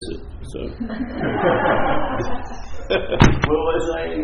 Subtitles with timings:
[0.00, 0.16] So, what
[3.68, 4.16] was I?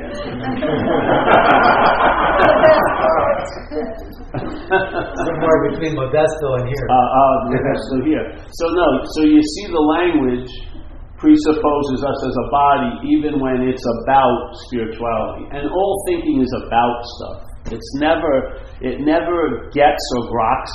[5.20, 6.88] Somewhere between Modesto and here.
[6.88, 8.24] Uh, uh, Modesto here.
[8.56, 10.48] So no, so you see the language
[11.18, 15.44] presupposes us as a body even when it's about spirituality.
[15.52, 17.44] And all thinking is about stuff.
[17.70, 20.72] It's never, it never gets or groks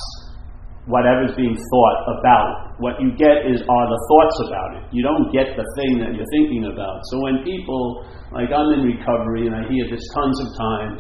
[0.91, 2.75] whatever's being thought about.
[2.83, 4.83] What you get is are the thoughts about it.
[4.91, 6.99] You don't get the thing that you're thinking about.
[7.09, 8.05] So when people,
[8.35, 10.99] like I'm in recovery and I hear this tons of times,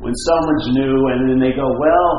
[0.00, 2.12] when someone's new and then they go, well,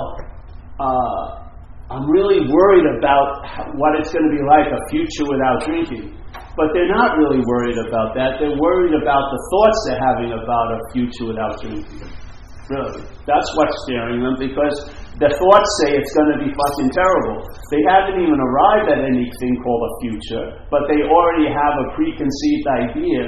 [0.79, 1.43] uh,
[1.91, 3.43] I'm really worried about
[3.75, 6.15] what it's going to be like a future without drinking.
[6.55, 8.37] But they're not really worried about that.
[8.37, 12.22] They're worried about the thoughts they're having about a future without drinking.
[12.71, 13.03] Really.
[13.27, 14.75] That's what's scaring them because
[15.19, 17.43] the thoughts say it's going to be fucking terrible.
[17.75, 22.67] They haven't even arrived at anything called a future, but they already have a preconceived
[22.87, 23.23] idea,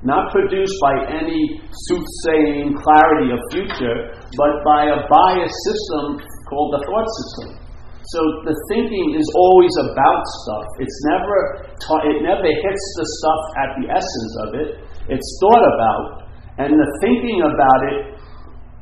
[0.00, 1.60] not produced by any
[1.92, 7.60] soothsaying clarity of future, but by a biased system called the thought system.
[8.00, 10.66] So the thinking is always about stuff.
[10.80, 11.36] It's never
[11.84, 14.68] ta- it never hits the stuff at the essence of it.
[15.14, 18.19] It's thought about, and the thinking about it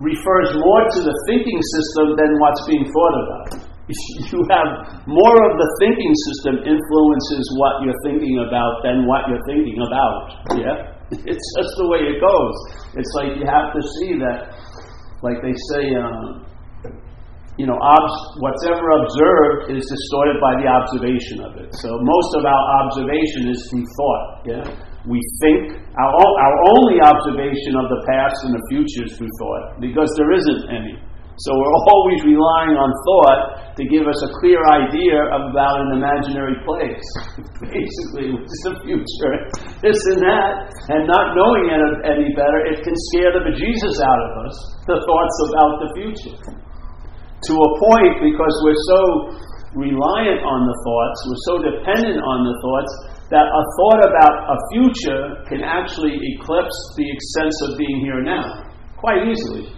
[0.01, 3.49] refers more to the thinking system than what's being thought about.
[4.29, 9.41] You have more of the thinking system influences what you're thinking about than what you're
[9.49, 10.17] thinking about.
[10.61, 10.77] Yeah?
[11.33, 12.57] It's just the way it goes.
[13.01, 14.53] It's like you have to see that,
[15.25, 16.45] like they say, um,
[17.57, 21.73] you know, obs- what's ever observed is distorted by the observation of it.
[21.81, 24.25] So most of our observation is through thought.
[24.45, 24.65] Yeah?
[25.09, 29.81] We think, our, our only observation of the past and the future is through thought,
[29.81, 31.01] because there isn't any.
[31.49, 36.59] So we're always relying on thought to give us a clear idea about an imaginary
[36.67, 37.09] place,
[37.73, 39.35] basically, which is the future,
[39.81, 40.53] this and that,
[40.93, 44.57] and not knowing it any better, it can scare the bejesus out of us,
[44.91, 46.37] the thoughts about the future.
[46.37, 49.01] To a point, because we're so
[49.79, 52.93] reliant on the thoughts, we're so dependent on the thoughts,
[53.31, 55.23] that a thought about a future
[55.53, 57.07] can actually eclipse the
[57.37, 58.65] sense of being here now,
[58.97, 59.69] quite easily.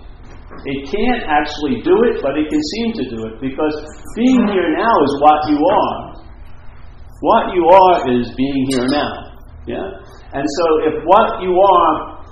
[0.67, 3.75] It can't actually do it, but it can seem to do it because
[4.15, 5.97] being here now is what you are.
[7.21, 9.35] What you are is being here now.
[9.67, 9.87] Yeah?
[10.33, 12.25] And so if what you are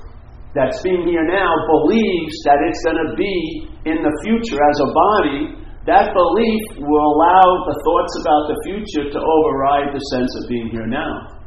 [0.55, 4.91] that's being here now believes that it's going to be in the future as a
[4.95, 10.45] body, that belief will allow the thoughts about the future to override the sense of
[10.49, 11.41] being here now.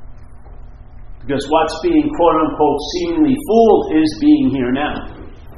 [1.21, 4.97] Because what's being quote unquote seemingly fooled is being here now.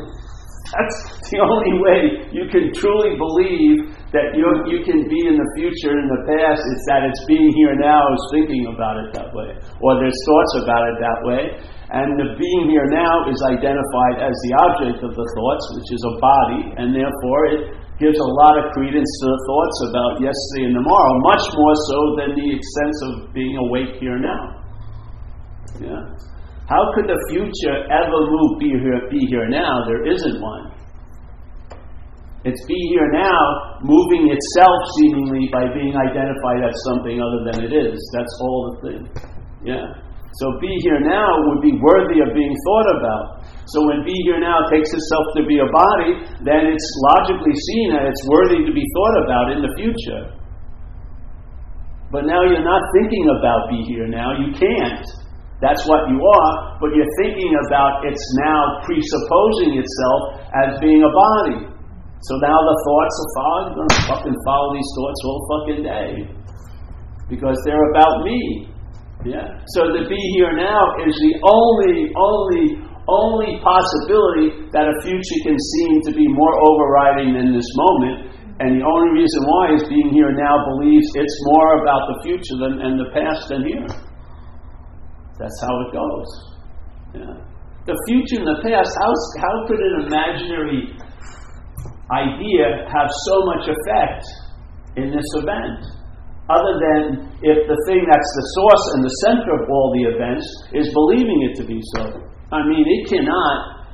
[0.71, 1.99] That's the only way
[2.31, 6.23] you can truly believe that you you can be in the future and in the
[6.31, 6.63] past.
[6.63, 9.51] It's that it's being here now is thinking about it that way,
[9.83, 11.43] or there's thoughts about it that way.
[11.91, 16.01] And the being here now is identified as the object of the thoughts, which is
[16.07, 17.61] a body, and therefore it
[18.01, 21.99] gives a lot of credence to the thoughts about yesterday and tomorrow, much more so
[22.17, 24.43] than the sense of being awake here now.
[25.77, 26.03] Yeah.
[26.65, 29.85] How could the future ever move be here, be here now?
[29.85, 30.73] There isn't one.
[32.43, 37.71] It's be here now, moving itself seemingly by being identified as something other than it
[37.71, 38.01] is.
[38.17, 39.01] That's all the thing.
[39.63, 39.85] Yeah.
[40.39, 43.25] So be here now would be worthy of being thought about.
[43.67, 46.11] So when be here now takes itself to be a body,
[46.47, 50.23] then it's logically seen that it's worthy to be thought about in the future.
[52.11, 54.35] But now you're not thinking about be here now.
[54.39, 55.03] You can't.
[55.61, 60.21] That's what you are, but you're thinking about it's now presupposing itself
[60.65, 61.69] as being a body.
[62.23, 66.11] So now the thoughts are following, going to fucking follow these thoughts all fucking day.
[67.29, 68.70] Because they're about me.
[69.25, 69.45] Yeah?
[69.77, 72.65] So to be here now is the only, only,
[73.05, 78.33] only possibility that a future can seem to be more overriding than this moment.
[78.61, 82.57] And the only reason why is being here now believes it's more about the future
[82.61, 83.89] than and the past than here.
[85.37, 86.29] That's how it goes.
[87.17, 87.35] Yeah.
[87.89, 89.11] The future and the past, how,
[89.41, 90.93] how could an imaginary
[92.13, 94.25] idea have so much effect
[94.97, 96.00] in this event?
[96.51, 100.43] Other than if the thing that's the source and the center of all the events
[100.75, 102.11] is believing it to be so.
[102.51, 103.87] I mean, it cannot.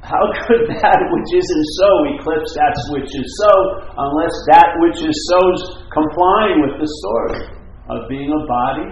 [0.00, 3.52] How could that which isn't so eclipse that which is so
[3.92, 7.44] unless that which is so is complying with the story
[7.92, 8.88] of being a body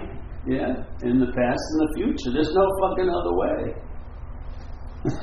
[0.47, 2.31] yeah, in the past and the future.
[2.33, 3.61] There's no fucking other way.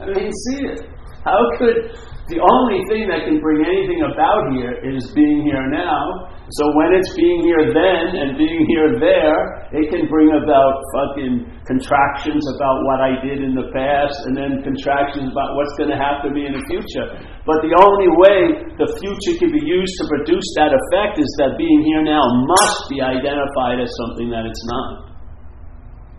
[0.00, 0.86] I mean, see it.
[1.24, 1.90] How could
[2.28, 6.92] the only thing that can bring anything about here is being here now, So when
[6.96, 12.76] it's being here then and being here there, it can bring about fucking contractions about
[12.88, 16.32] what I did in the past and then contractions about what's going to happen to
[16.32, 17.16] me in the future.
[17.48, 18.36] But the only way
[18.76, 22.80] the future can be used to produce that effect is that being here now must
[22.92, 25.16] be identified as something that it's not.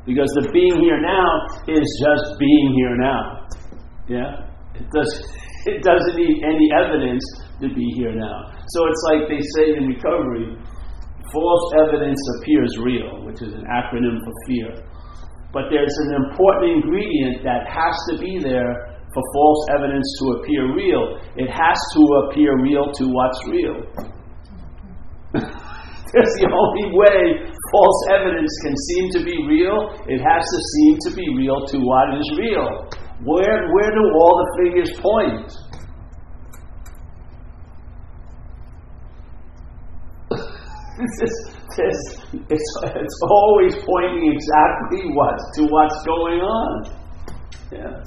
[0.09, 1.29] Because the being here now
[1.69, 3.21] is just being here now.
[4.09, 4.49] Yeah?
[4.73, 5.09] It, does,
[5.65, 7.23] it doesn't need any evidence
[7.61, 8.37] to be here now.
[8.75, 10.55] So it's like they say in recovery
[11.33, 14.69] false evidence appears real, which is an acronym for fear.
[15.51, 18.73] But there's an important ingredient that has to be there
[19.13, 21.17] for false evidence to appear real.
[21.35, 23.77] It has to appear real to what's real.
[26.13, 29.93] That's the only way false evidence can seem to be real.
[30.09, 32.65] It has to seem to be real to what is real.
[33.23, 35.51] Where, where do all the figures point?
[40.99, 46.91] it's, it's, it's, always pointing exactly what to what's going on.
[47.71, 48.03] Yeah.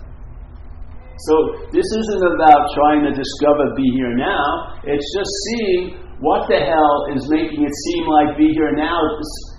[1.28, 1.34] So
[1.72, 4.80] this isn't about trying to discover be here now.
[4.84, 8.96] It's just seeing what the hell is making it seem like be here now.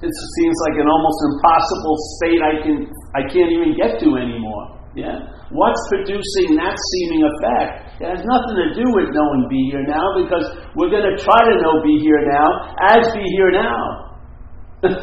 [0.01, 2.77] It seems like an almost impossible state I can
[3.15, 4.82] I can't even get to anymore.
[4.95, 5.17] Yeah.
[5.49, 7.97] What's producing that seeming effect?
[7.97, 10.45] It has nothing to do with knowing be here now because
[10.77, 14.13] we're going to try to know be here now as be here now.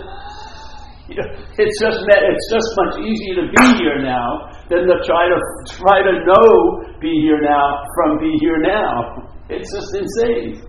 [1.59, 6.03] it's just it's just much easier to be here now than to try to try
[6.07, 9.27] to know be here now from be here now.
[9.51, 10.63] It's just insane.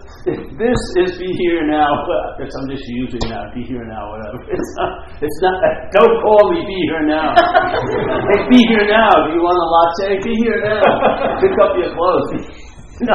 [0.26, 1.86] this is be here now.
[1.86, 3.54] Well, I'm just using that.
[3.54, 4.42] Be here now, whatever.
[4.50, 5.22] It's not.
[5.22, 5.54] It's not.
[5.94, 6.66] Don't call me.
[6.66, 7.30] Be here now.
[8.34, 9.06] hey, be here now.
[9.22, 10.18] Do you want a latte?
[10.26, 10.82] Be here now.
[11.38, 12.42] Pick up your clothes.
[13.06, 13.14] no,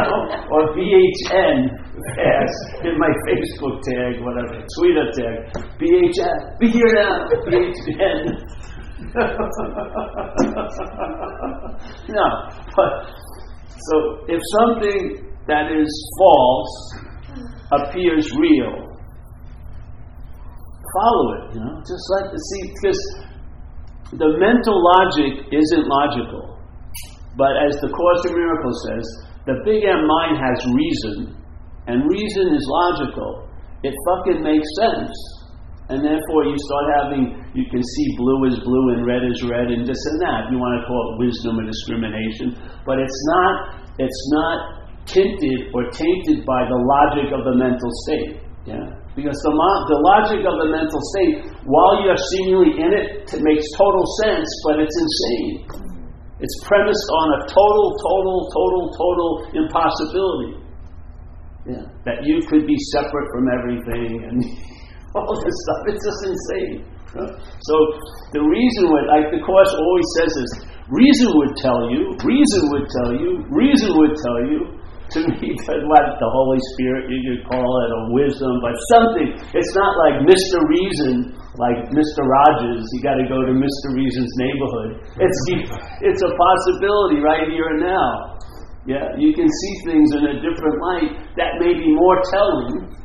[0.55, 1.67] or BHN
[2.15, 2.53] as
[2.87, 5.51] in my Facebook tag, whatever, Twitter tag.
[5.83, 6.59] BHN.
[6.59, 7.27] Be here now.
[7.43, 8.39] BHN.
[12.07, 12.27] no,
[12.77, 12.91] but
[13.75, 13.95] so
[14.29, 16.75] if something that is false
[17.71, 18.91] appears real.
[20.91, 21.79] Follow it, you know.
[21.87, 23.01] Just like see, because
[24.11, 26.59] the mental logic isn't logical,
[27.37, 29.05] but as the Course in Miracles says,
[29.47, 31.33] the big M mind has reason,
[31.87, 33.47] and reason is logical.
[33.83, 35.15] It fucking makes sense.
[35.89, 39.67] And therefore, you start having, you can see blue is blue and red is red
[39.75, 40.47] and this and that.
[40.47, 42.55] You want to call it wisdom or discrimination,
[42.85, 43.83] but it's not.
[43.99, 48.41] It's not tinted or tainted by the logic of the mental state.
[48.65, 48.85] Yeah?
[49.17, 51.33] Because the, the logic of the mental state,
[51.67, 55.67] while you're seemingly in it, it makes total sense, but it's insane.
[56.41, 59.29] It's premised on a total, total, total, total
[59.65, 60.51] impossibility.
[61.69, 61.85] Yeah.
[62.09, 64.37] That you could be separate from everything and
[65.15, 65.81] all this stuff.
[65.93, 66.91] It's just insane.
[67.11, 67.75] So
[68.31, 70.51] the reason would, like the Course always says is,
[70.87, 74.59] reason would tell you, reason would tell you, reason would tell you,
[75.17, 75.51] to me,
[75.91, 79.27] what the Holy Spirit, you could call it a wisdom, but something.
[79.51, 80.57] It's not like Mr.
[80.63, 82.21] Reason, like Mr.
[82.23, 82.83] Rogers.
[82.95, 83.85] You got to go to Mr.
[83.91, 84.89] Reason's neighborhood.
[85.19, 85.39] It's
[86.07, 88.39] it's a possibility right here and now.
[88.87, 92.97] Yeah, you can see things in a different light that may be more telling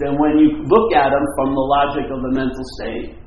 [0.00, 3.20] than when you look at them from the logic of the mental state.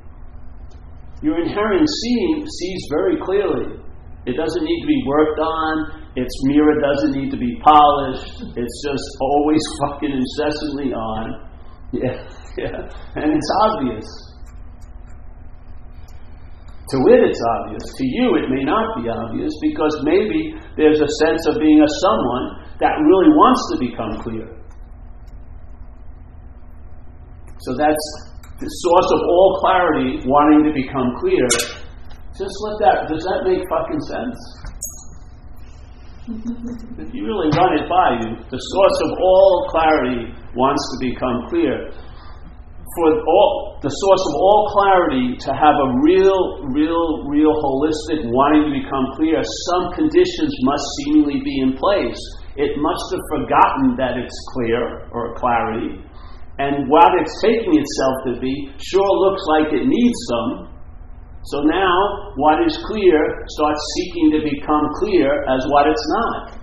[1.21, 3.77] Your inherent seeing sees very clearly.
[4.25, 6.04] It doesn't need to be worked on.
[6.15, 8.39] Its mirror doesn't need to be polished.
[8.55, 11.49] It's just always fucking incessantly on.
[11.91, 12.23] Yeah,
[12.57, 12.79] yeah.
[13.19, 14.07] And it's obvious.
[16.89, 17.83] To it, it's obvious.
[17.97, 21.89] To you, it may not be obvious because maybe there's a sense of being a
[21.99, 22.45] someone
[22.79, 24.45] that really wants to become clear.
[27.59, 28.05] So that's
[28.59, 31.47] the source of all clarity wanting to become clear.
[32.37, 34.64] Just let that, does that make fucking sense?
[36.25, 41.45] If you really run it by you, the source of all clarity wants to become
[41.53, 41.93] clear.
[42.97, 48.71] For all, the source of all clarity to have a real, real, real holistic wanting
[48.71, 49.37] to become clear,
[49.69, 52.17] some conditions must seemingly be in place.
[52.57, 56.01] It must have forgotten that it's clear or clarity.
[56.57, 60.74] And what it's taking itself to be sure looks like it needs some,
[61.45, 66.57] so now, what is clear starts seeking to become clear as what it's not.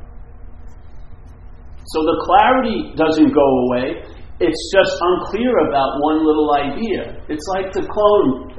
[1.87, 4.03] So the clarity doesn't go away,
[4.41, 7.15] it's just unclear about one little idea.
[7.29, 8.59] It's like the clone,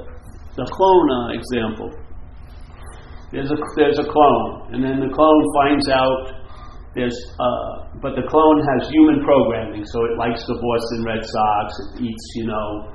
[0.55, 1.91] the clone uh, example.
[3.31, 6.39] There's a, there's a clone, and then the clone finds out
[6.95, 11.67] there's, uh, but the clone has human programming, so it likes the Boston Red Sox.
[11.97, 12.93] It eats, you know,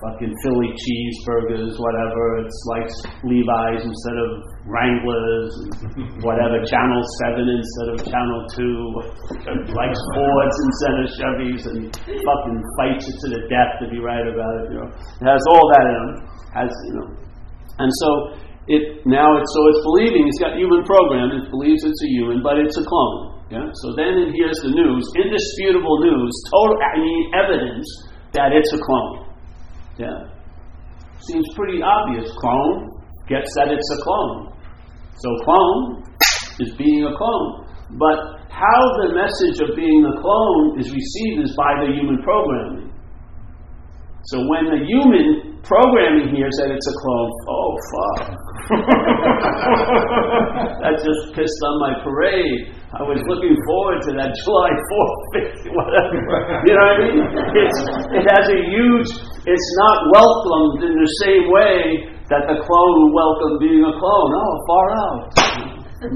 [0.00, 2.40] fucking Philly cheeseburgers, whatever.
[2.40, 4.30] It's likes Levi's instead of
[4.64, 5.52] Wranglers,
[6.26, 6.64] whatever.
[6.64, 8.76] Channel Seven instead of Channel Two.
[9.76, 14.24] Likes Fords instead of Chevys, and fucking fights it to the death to be right
[14.24, 14.72] about it.
[14.72, 16.16] You know, it has all that in it.
[16.56, 17.08] Has you know,
[17.78, 18.08] and so
[18.68, 21.30] it now it's so it's believing it's got human program.
[21.32, 23.40] It believes it's a human, but it's a clone.
[23.50, 23.66] Yeah.
[23.82, 27.86] So then it hears the news, indisputable news, total I mean evidence
[28.32, 29.29] that it's a clone.
[30.00, 30.32] Yeah.
[31.20, 32.32] Seems pretty obvious.
[32.40, 32.88] Clone
[33.28, 34.48] gets that it's a clone.
[35.20, 36.00] So clone
[36.60, 37.68] is being a clone.
[38.00, 42.88] But how the message of being a clone is received is by the human programming.
[44.32, 48.40] So when the human programming hears that it's a clone, oh fuck.
[50.80, 52.79] that just pissed on my parade.
[52.90, 56.18] I was looking forward to that July 4th, whatever.
[56.66, 57.22] You know what I mean?
[57.62, 57.78] It's,
[58.18, 59.08] it has a huge,
[59.46, 64.30] it's not welcomed in the same way that the clone would welcome being a clone.
[64.34, 65.22] Oh, far out.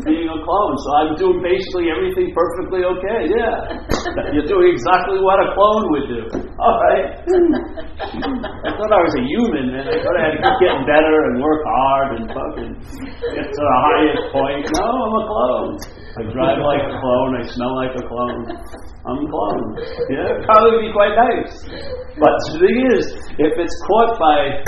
[0.02, 0.74] being a clone.
[0.82, 3.30] So I'm doing basically everything perfectly okay.
[3.30, 4.34] Yeah.
[4.34, 6.22] You're doing exactly what a clone would do.
[6.58, 7.22] All right.
[8.66, 9.86] I thought I was a human, man.
[9.86, 12.72] I thought I had to keep getting better and work hard and fucking
[13.30, 14.66] get to the highest point.
[14.74, 16.02] No, I'm a clone.
[16.14, 17.32] I drive like a clone.
[17.36, 18.46] I smell like a clone.
[19.06, 19.64] I'm a clone.
[20.10, 21.52] Yeah, probably be quite nice.
[22.22, 23.04] But the thing is,
[23.42, 24.62] if it's caught by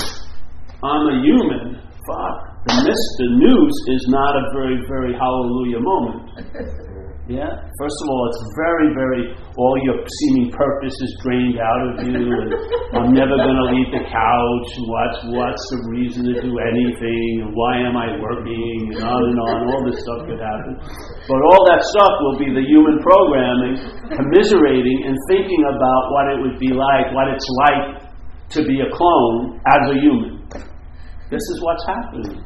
[0.83, 2.37] I'm a human, fuck.
[2.67, 6.86] The, mis- the news is not a very, very hallelujah moment.
[7.27, 7.51] Yeah?
[7.75, 9.23] First of all, it's very, very,
[9.59, 12.55] all your seeming purpose is drained out of you, and
[12.95, 17.51] I'm never going to leave the couch, what's, what's the reason to do anything, and
[17.51, 20.79] why am I working, and on and on, all this stuff could happen.
[21.27, 23.75] But all that stuff will be the human programming,
[24.07, 28.07] commiserating and thinking about what it would be like, what it's like
[28.55, 30.47] to be a clone as a human.
[31.27, 32.39] This is what's happening.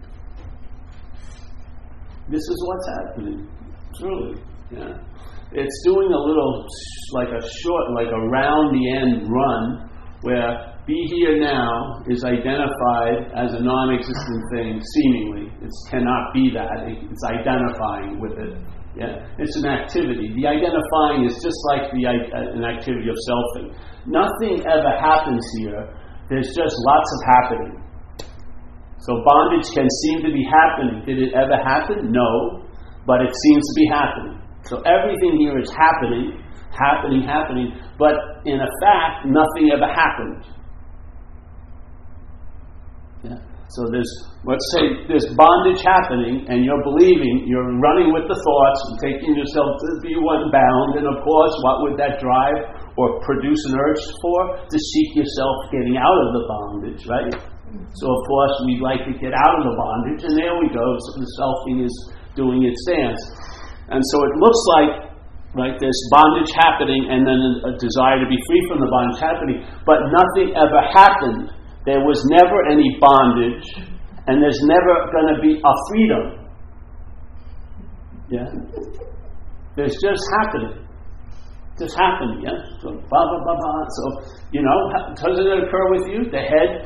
[2.30, 3.48] This is what's happening.
[3.98, 4.38] Truly.
[4.70, 4.94] Yeah.
[5.52, 6.64] It's doing a little,
[7.12, 9.90] like a short, like a round the end run
[10.22, 15.50] where be here now is identified as a non existent thing, seemingly.
[15.60, 16.86] It cannot be that.
[16.86, 18.62] It's identifying with it.
[18.94, 19.26] Yeah?
[19.38, 20.30] It's an activity.
[20.34, 23.74] The identifying is just like the, uh, an activity of selfing.
[24.06, 25.82] Nothing ever happens here.
[26.28, 27.89] There's just lots of happening.
[29.00, 31.04] So bondage can seem to be happening.
[31.06, 32.12] Did it ever happen?
[32.12, 32.62] No,
[33.06, 34.36] but it seems to be happening.
[34.68, 36.36] So everything here is happening,
[36.68, 38.12] happening, happening, but
[38.44, 40.44] in a fact, nothing ever happened.
[43.24, 43.40] Yeah.
[43.72, 44.12] So there's,
[44.44, 49.32] let's say there's bondage happening, and you're believing, you're running with the thoughts and taking
[49.32, 53.78] yourself to be one bound, and of course, what would that drive or produce an
[53.80, 54.38] urge for?
[54.60, 57.32] To seek yourself getting out of the bondage, right?
[57.70, 60.82] So of course we'd like to get out of the bondage, and there we go.
[60.82, 61.94] So the selfing is
[62.34, 63.22] doing its dance,
[63.90, 64.92] and so it looks like
[65.58, 69.58] like this bondage happening, and then a, desire to be free from the bondage happening,
[69.82, 71.50] but nothing ever happened.
[71.86, 73.66] There was never any bondage,
[74.30, 76.24] and there's never going to be a freedom.
[78.30, 78.46] Yeah,
[79.74, 80.86] there's just happening
[81.80, 82.60] just happening, yeah?
[82.84, 83.84] So, blah, blah, blah, blah.
[83.88, 84.04] So,
[84.52, 84.78] you know,
[85.16, 86.28] doesn't it occur with you?
[86.28, 86.84] The head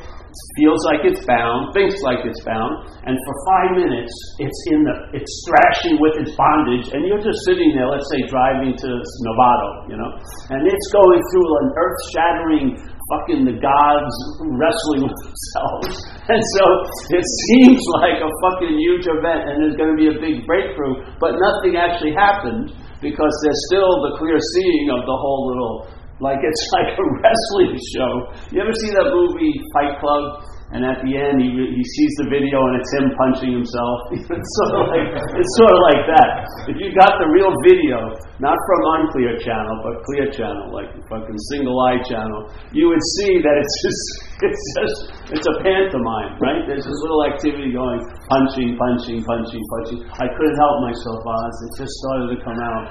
[0.57, 4.95] feels like it's bound, thinks like it's bound, and for five minutes it's in the
[5.15, 8.89] it's thrashing with its bondage, and you're just sitting there, let's say driving to
[9.27, 10.11] Novato, you know,
[10.55, 12.67] and it's going through an earth shattering
[13.13, 14.17] fucking the gods
[14.57, 15.93] wrestling with themselves.
[16.25, 16.65] And so
[17.13, 21.05] it seems like a fucking huge event and there's going to be a big breakthrough,
[21.21, 22.73] but nothing actually happened
[23.05, 25.77] because there's still the clear seeing of the whole little
[26.21, 28.13] like it's like a wrestling show.
[28.55, 30.45] You ever see that movie Fight Club?
[30.75, 33.99] And at the end, he, he sees the video and it's him punching himself.
[34.17, 35.07] it's sort of like
[35.39, 36.31] it's sort of like that.
[36.67, 38.01] If you got the real video,
[38.43, 43.39] not from Unclear Channel, but Clear Channel, like fucking Single Eye Channel, you would see
[43.39, 44.03] that it's just
[44.51, 44.99] it's just
[45.37, 46.67] it's a pantomime, right?
[46.67, 48.03] There's this little activity going,
[48.33, 50.01] punching, punching, punching, punching.
[50.11, 51.57] I couldn't help myself, Oz.
[51.71, 52.83] It just started to come out,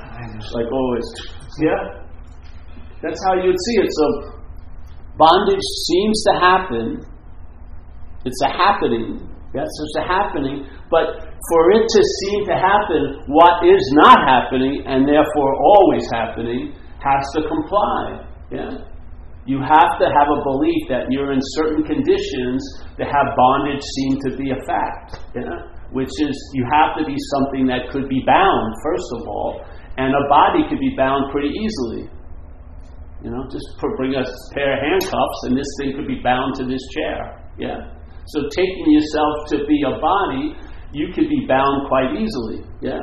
[0.55, 1.07] like oh, always.
[1.59, 2.02] Yeah.
[3.03, 3.89] That's how you'd see it.
[3.91, 4.05] So
[5.19, 6.85] bondage seems to happen.
[8.23, 9.27] It's a happening.
[9.53, 10.65] Yes, it's a happening.
[10.89, 16.73] But for it to seem to happen, what is not happening and therefore always happening
[17.03, 18.25] has to comply.
[18.49, 18.71] Yeah?
[19.45, 22.63] You have to have a belief that you're in certain conditions
[22.95, 25.19] to have bondage seem to be a fact.
[25.35, 25.73] Yeah?
[25.93, 29.61] which is you have to be something that could be bound, first of all,
[29.97, 32.09] and a body could be bound pretty easily.
[33.23, 33.63] You know, just
[33.95, 37.39] bring a pair of handcuffs and this thing could be bound to this chair.
[37.57, 37.79] Yeah?
[38.35, 40.59] So taking yourself to be a body,
[40.91, 42.67] you could be bound quite easily.
[42.83, 42.99] Yeah?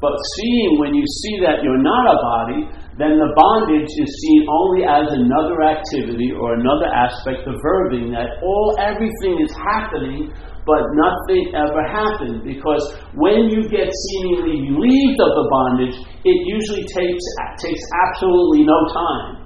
[0.00, 2.60] But seeing when you see that you're not a body,
[2.98, 8.42] then the bondage is seen only as another activity or another aspect of verbing that
[8.42, 10.32] all everything is happening
[10.66, 16.84] but nothing ever happened because when you get seemingly relieved of the bondage, it usually
[16.84, 17.24] takes
[17.60, 19.39] takes absolutely no time.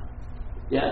[0.71, 0.91] Yeah?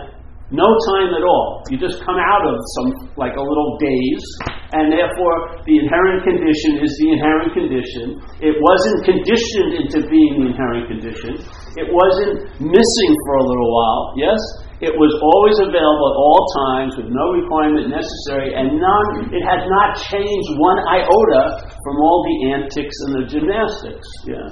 [0.52, 1.64] No time at all.
[1.73, 4.29] You just come out of some like a little daze,
[4.76, 8.21] and therefore the inherent condition is the inherent condition.
[8.45, 11.41] It wasn't conditioned into being the inherent condition.
[11.81, 14.12] It wasn't missing for a little while.
[14.21, 14.41] Yes?
[14.85, 19.64] It was always available at all times with no requirement necessary, and none, it had
[19.73, 24.09] not changed one iota from all the antics and the gymnastics.
[24.29, 24.49] Yeah.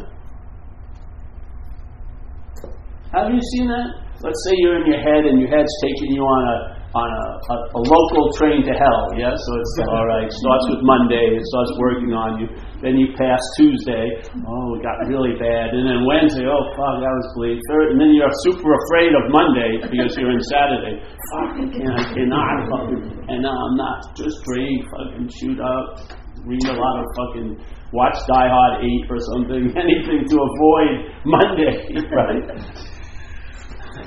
[3.12, 4.09] Have you seen that?
[4.20, 7.26] Let's say you're in your head and your head's taking you on a on a,
[7.38, 9.30] a, a, local train to hell, yeah?
[9.30, 10.26] So it's all right.
[10.26, 12.46] Starts with Monday, it starts working on you.
[12.82, 15.70] Then you pass Tuesday, oh, it got really bad.
[15.70, 17.62] And then Wednesday, oh, fuck, that was bleak.
[17.70, 20.98] Third, and then you're super afraid of Monday because you're in Saturday.
[21.30, 26.10] Fuck, I, can't, I cannot fucking, and now I'm not just free, fucking shoot up,
[26.42, 27.54] read a lot of fucking,
[27.94, 31.86] watch Die Hard 8 or something, anything to avoid Monday,
[32.18, 32.89] right?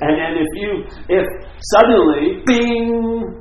[0.04, 0.72] And then if you,
[1.08, 1.26] if
[1.80, 2.92] suddenly, bing,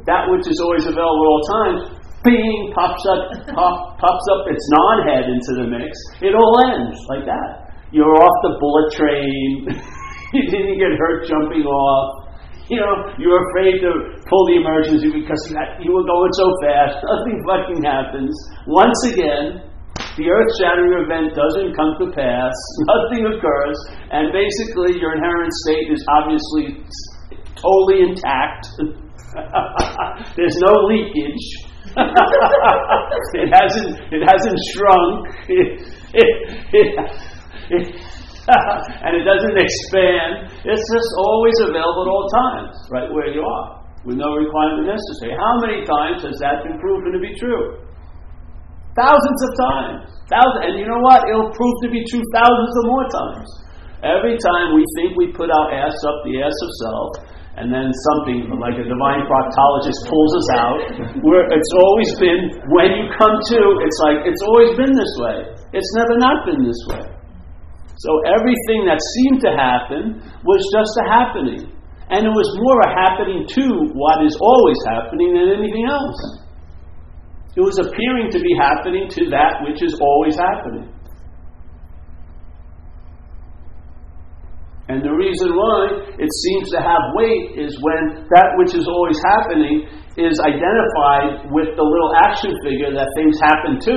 [0.07, 1.81] that which is always available at all times,
[2.23, 5.91] bing, pops up, pop, pops up its non-head into the mix,
[6.23, 7.75] it all ends like that.
[7.91, 9.75] You're off the bullet train.
[10.39, 12.31] you didn't get hurt jumping off.
[12.71, 16.33] You know, you were afraid to pull the emergency because you, had, you were going
[16.39, 16.95] so fast.
[17.11, 18.33] Nothing fucking happens.
[18.71, 19.67] Once again,
[20.17, 22.53] the earth shattering event doesn't come to pass,
[22.93, 23.79] nothing occurs,
[24.13, 26.85] and basically your inherent state is obviously
[27.57, 28.69] totally intact.
[30.37, 31.47] There's no leakage.
[31.97, 35.29] it hasn't it hasn't shrunk.
[35.49, 35.69] It,
[36.13, 36.29] it,
[36.73, 37.97] it,
[38.49, 40.53] and it doesn't expand.
[40.65, 45.37] It's just always available at all times, right where you are, with no requirement necessary.
[45.37, 47.92] How many times has that been proven to be true?
[48.93, 50.01] Thousands of times.
[50.29, 50.63] Thousands.
[50.69, 51.25] And you know what?
[51.25, 53.49] It'll prove to be true thousands of more times.
[54.05, 57.11] Every time we think we put our ass up the ass of self,
[57.57, 60.79] and then something like a divine proctologist pulls us out,
[61.21, 62.41] where it's always been,
[62.73, 65.39] when you come to, it's like, it's always been this way.
[65.77, 67.05] It's never not been this way.
[67.97, 71.63] So everything that seemed to happen was just a happening.
[72.11, 76.42] And it was more a happening to what is always happening than anything else.
[77.55, 80.89] It was appearing to be happening to that which is always happening.
[84.89, 89.17] And the reason why it seems to have weight is when that which is always
[89.25, 93.97] happening is identified with the little action figure that things happen to,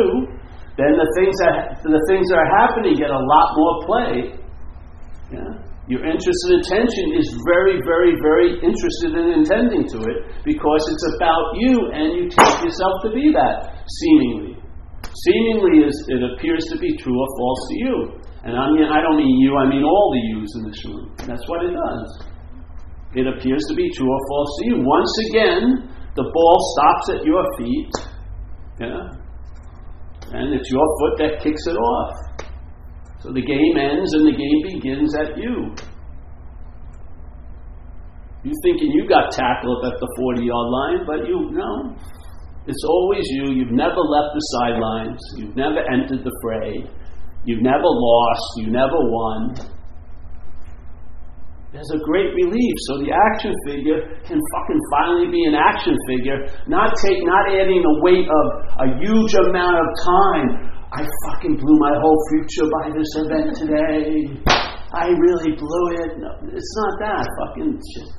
[0.79, 4.15] then the things that the things that are happening get a lot more play.
[5.31, 5.74] Yeah?
[5.87, 11.07] Your interest and attention is very, very, very interested in intending to it because it's
[11.21, 14.57] about you and you take yourself to be that, seemingly.
[15.05, 17.95] Seemingly is it appears to be true or false to you.
[18.49, 21.13] And I mean I don't mean you, I mean all the yous in this room.
[21.29, 22.09] That's what it does.
[23.13, 24.75] It appears to be true or false to you.
[24.81, 25.61] Once again,
[26.15, 27.93] the ball stops at your feet.
[28.81, 29.05] Yeah?
[30.33, 32.11] And it's your foot that kicks it off.
[33.25, 35.73] So the game ends and the game begins at you.
[38.45, 41.97] You thinking you got tackled at the 40 yard line, but you, no.
[42.69, 43.49] It's always you.
[43.49, 45.17] You've never left the sidelines.
[45.38, 46.85] You've never entered the fray.
[47.45, 48.45] You've never lost.
[48.57, 49.57] You never won.
[51.73, 52.75] There's a great relief.
[52.85, 57.81] So the action figure can fucking finally be an action figure, not take, not adding
[57.81, 58.45] the weight of
[58.85, 64.31] a huge amount of time I fucking blew my whole future by this event today.
[64.95, 66.12] I really blew it.
[66.23, 67.27] No, it's not that.
[67.43, 68.15] Fucking shit.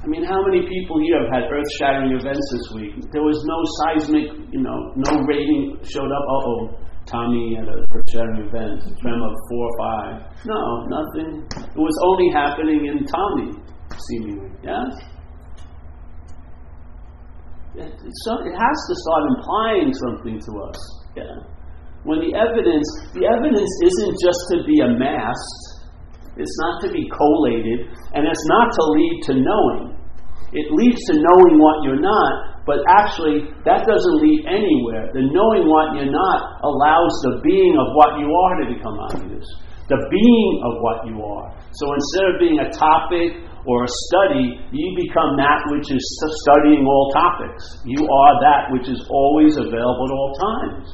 [0.00, 2.94] I mean, how many people here have had earth shattering events this week?
[3.12, 6.24] There was no seismic, you know, no rating showed up.
[6.32, 6.60] Uh oh,
[7.04, 10.32] Tommy had an earth shattering event, a trem of four or five.
[10.48, 11.44] No, nothing.
[11.60, 13.52] It was only happening in Tommy,
[14.08, 14.48] seemingly.
[14.64, 14.80] Yeah?
[17.84, 17.92] It,
[18.24, 20.97] so it has to start implying something to us.
[21.18, 21.42] Yeah.
[22.06, 25.62] When the evidence, the evidence isn't just to be amassed,
[26.38, 29.98] it's not to be collated, and it's not to lead to knowing.
[30.54, 35.10] It leads to knowing what you're not, but actually that doesn't lead anywhere.
[35.12, 39.44] The knowing what you're not allows the being of what you are to become obvious.
[39.90, 41.48] The being of what you are.
[41.74, 46.04] So instead of being a topic or a study, you become that which is
[46.44, 47.80] studying all topics.
[47.84, 50.84] You are that which is always available at all times.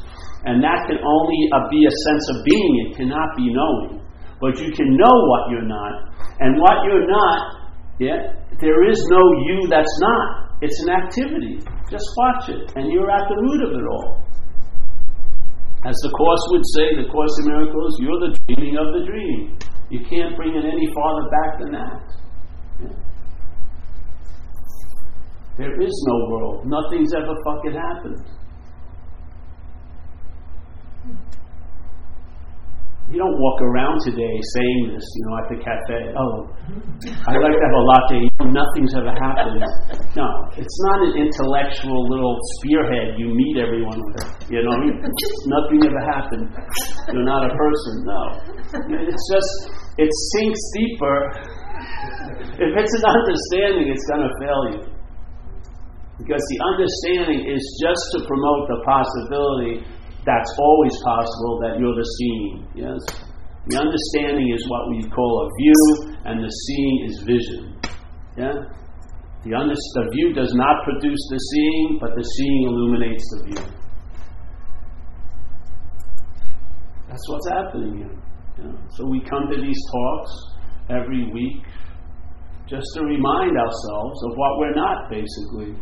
[0.44, 4.04] And that can only uh, be a sense of being, it cannot be knowing.
[4.40, 6.12] But you can know what you're not.
[6.40, 7.40] And what you're not,
[7.98, 10.58] yeah, there is no you that's not.
[10.60, 11.64] It's an activity.
[11.90, 14.24] Just watch it, and you're at the root of it all.
[15.84, 19.58] As the Course would say, the Course in Miracles, you're the dreaming of the dream.
[19.90, 22.00] You can't bring it any farther back than that.
[25.56, 26.66] There is no world.
[26.66, 28.26] Nothing's ever fucking happened.
[33.12, 36.00] You don't walk around today saying this, you know, at the cafe.
[36.16, 36.48] Oh,
[37.28, 38.26] I'd like to have a latte.
[38.48, 39.60] Nothing's ever happened.
[40.16, 40.24] No,
[40.56, 44.48] it's not an intellectual little spearhead you meet everyone with.
[44.48, 46.48] You know, nothing ever happened.
[47.12, 47.94] You're not a person.
[48.08, 48.22] No,
[48.96, 49.52] it's just
[50.00, 51.16] it sinks deeper.
[52.56, 54.80] If it's an understanding, it's going to fail you.
[56.24, 59.84] Because the understanding is just to promote the possibility
[60.24, 62.66] that's always possible that you're the seeing.
[62.74, 63.00] Yes?
[63.68, 67.62] The understanding is what we call a view, and the seeing is vision.
[68.36, 68.56] Yeah?
[69.44, 73.64] The, under, the view does not produce the seeing, but the seeing illuminates the view.
[77.08, 78.16] That's what's happening here.
[78.58, 78.72] Yeah?
[78.96, 80.32] So we come to these talks
[80.90, 81.64] every week
[82.66, 85.76] just to remind ourselves of what we're not, basically,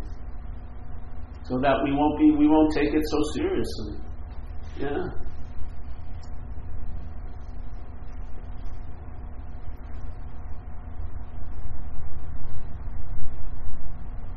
[1.44, 4.11] so that we won't be we won't take it so seriously.
[4.80, 5.04] Yeah.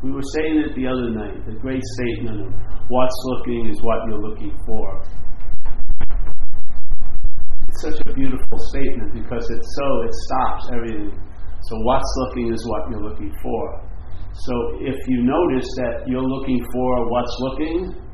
[0.03, 2.53] We were saying it the other night, the great statement of
[2.89, 5.01] what's looking is what you're looking for.
[7.67, 11.09] It's such a beautiful statement because it's so, it stops everything.
[11.63, 13.89] So, what's looking is what you're looking for.
[14.33, 18.04] So, if you notice that you're looking for what's looking,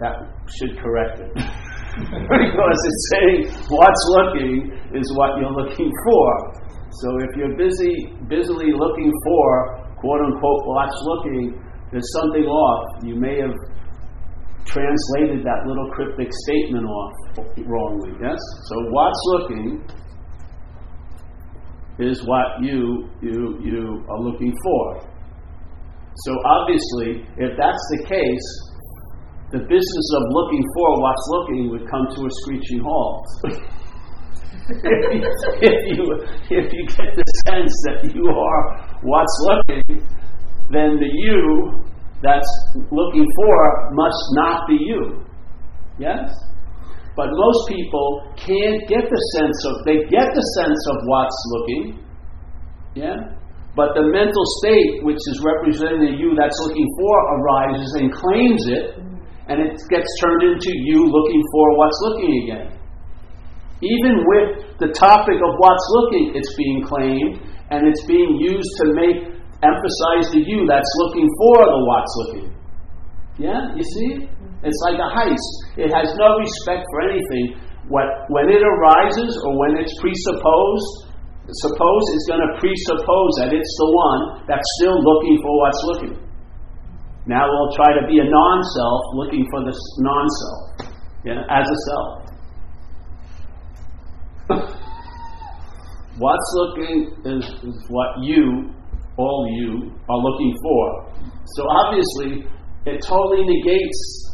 [0.00, 0.14] that
[0.58, 1.32] should correct it.
[1.96, 3.38] because it's saying
[3.72, 6.26] what's looking is what you're looking for.
[6.90, 13.04] So if you're busy, busily looking for quote unquote what's looking, there's something off.
[13.04, 13.54] You may have
[14.66, 17.12] translated that little cryptic statement off
[17.64, 18.12] wrongly.
[18.20, 18.38] Yes.
[18.68, 19.86] So what's looking
[21.98, 25.00] is what you you you are looking for.
[26.24, 28.75] So obviously, if that's the case,
[29.52, 33.26] the business of looking for what's looking would come to a screeching halt.
[35.62, 36.02] if, you,
[36.50, 40.02] if you get the sense that you are what's looking,
[40.74, 41.78] then the you
[42.22, 42.50] that's
[42.90, 45.22] looking for must not be you.
[45.98, 46.26] Yes?
[47.14, 52.02] But most people can't get the sense of, they get the sense of what's looking.
[52.96, 53.14] Yeah?
[53.76, 58.62] But the mental state, which is representing the you that's looking for, arises and claims
[58.66, 59.06] it
[59.48, 62.66] and it gets turned into you looking for what's looking again.
[63.82, 67.38] Even with the topic of what's looking, it's being claimed
[67.70, 72.48] and it's being used to make emphasize the you that's looking for the what's looking.
[73.38, 74.28] Yeah, you see?
[74.64, 75.50] It's like a heist.
[75.76, 77.60] It has no respect for anything.
[77.88, 81.06] What, when it arises or when it's presupposed,
[81.46, 86.25] suppose it's going to presuppose that it's the one that's still looking for what's looking.
[87.26, 91.66] Now we'll try to be a non self looking for this non self yeah, as
[91.66, 92.22] a self.
[96.18, 98.70] What's looking is, is what you,
[99.18, 101.12] all you, are looking for.
[101.56, 102.46] So obviously,
[102.86, 104.30] it totally negates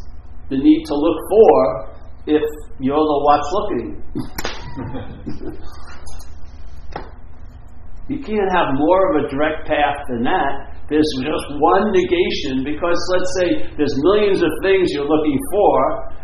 [0.50, 1.88] the need to look for
[2.26, 2.42] if
[2.78, 4.02] you're the what's looking.
[8.08, 13.00] you can't have more of a direct path than that there's just one negation because
[13.16, 13.48] let's say
[13.80, 15.74] there's millions of things you're looking for,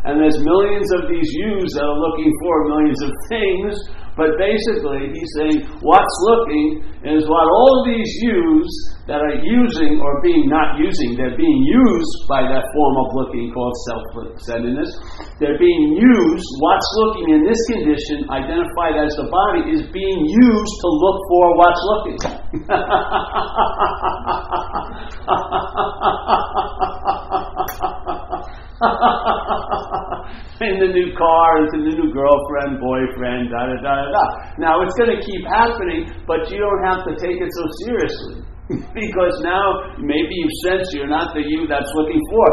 [0.05, 3.73] and there's millions of these yous that are looking for millions of things.
[4.19, 8.67] But basically, he's saying what's looking is what all these yous
[9.07, 13.47] that are using or being not using, they're being used by that form of looking
[13.55, 14.91] called self-centeredness.
[15.39, 20.75] They're being used, what's looking in this condition, identified as the body, is being used
[20.83, 22.19] to look for what's looking.
[30.59, 34.25] in the new car, into the new girlfriend, boyfriend, da da da da da.
[34.59, 38.43] Now it's going to keep happening, but you don't have to take it so seriously.
[38.93, 42.47] because now maybe you sense you're not the you that's looking for.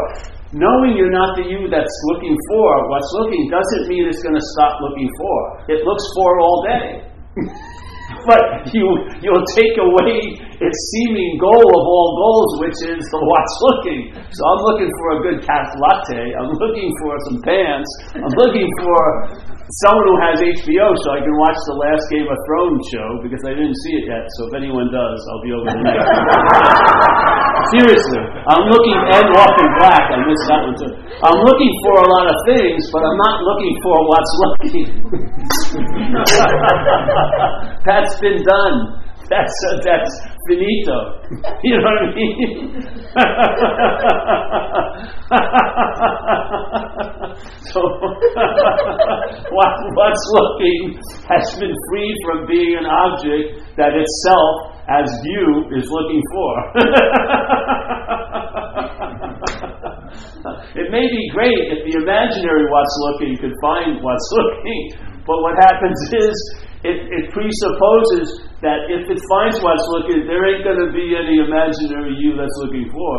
[0.55, 4.45] Knowing you're not the you that's looking for what's looking doesn't mean it's going to
[4.57, 5.37] stop looking for.
[5.69, 6.87] It looks for all day.
[8.25, 8.87] but you
[9.21, 14.09] you'll take away its seeming goal of all goals, which is the what's looking.
[14.33, 16.33] So I'm looking for a good cat latte.
[16.33, 17.89] I'm looking for some pants.
[18.17, 18.97] I'm looking for
[19.83, 23.43] someone who has HBO so I can watch the last Game of Thrones show because
[23.43, 24.23] I didn't see it yet.
[24.39, 26.07] So if anyone does, I'll be over the next.
[27.75, 30.07] Seriously, I'm looking and walking in Black.
[30.07, 30.87] I missed that one too.
[31.19, 34.87] I'm looking for a lot of things, but I'm not looking for what's looking.
[37.83, 39.03] that's been done.
[39.27, 40.13] That's uh, that's
[40.47, 40.99] finito.
[41.63, 42.83] You know what I mean?
[47.73, 47.81] so
[49.51, 55.89] what, what's looking has been freed from being an object that itself, as view, is
[55.89, 56.51] looking for.
[60.77, 64.91] it may be great if the imaginary what's looking could find what's looking,
[65.25, 66.35] but what happens is
[66.85, 71.41] it, it presupposes that if it finds what's looking, there ain't going to be any
[71.41, 73.13] imaginary you that's looking for.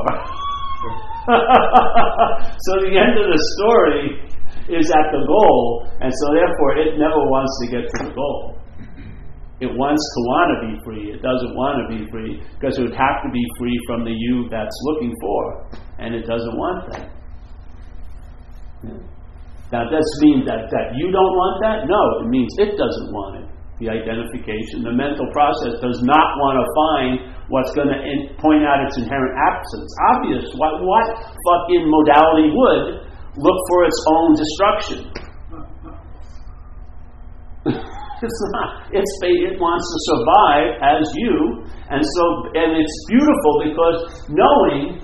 [2.55, 4.23] so the end of the story
[4.71, 8.59] is at the goal, and so therefore it never wants to get to the goal.
[9.61, 11.11] It wants to want to be free.
[11.11, 14.15] It doesn't want to be free because it would have to be free from the
[14.15, 15.67] you that's looking for,
[15.99, 17.11] and it doesn't want that.
[18.87, 19.18] Yeah.
[19.71, 21.85] Now, does mean that, that you don't want that?
[21.85, 24.83] No, it means it doesn't want it the identification.
[24.83, 28.99] The mental process does not want to find what's going to in, point out its
[28.99, 29.91] inherent absence.
[30.19, 30.51] Obvious.
[30.59, 33.07] What, what fucking modality would
[33.39, 34.99] look for its own destruction?
[38.27, 38.91] it's not.
[38.91, 42.23] It's it wants to survive as you, and so
[42.59, 44.99] and it's beautiful because knowing,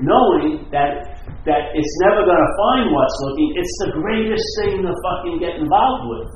[0.00, 4.92] knowing that that it's never going to find what's looking, it's the greatest thing to
[4.92, 6.28] fucking get involved with.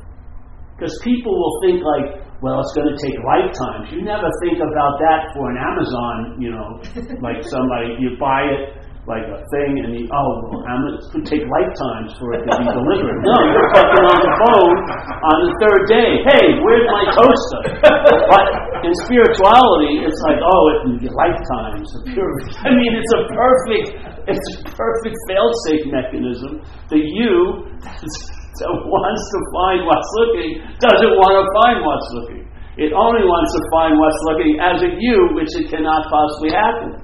[0.75, 3.93] Because people will think like, well, it's going to take lifetimes.
[3.93, 6.69] You never think about that for an Amazon, you know,
[7.27, 11.45] like somebody, you buy it like a thing and you, oh, well, it could take
[11.45, 13.21] lifetimes for it to be delivered.
[13.21, 14.77] No, you're fucking on the phone
[15.21, 16.11] on the third day.
[16.25, 17.85] Hey, where's my toaster?
[17.85, 18.45] But
[18.81, 21.85] in spirituality, it's like, oh, it can be lifetimes.
[22.65, 23.87] I mean, it's a perfect,
[24.25, 26.65] it's a perfect fail-safe mechanism.
[26.89, 32.45] that you that wants to find what's looking doesn't want to find what's looking.
[32.81, 37.04] It only wants to find what's looking as a you, which it cannot possibly happen.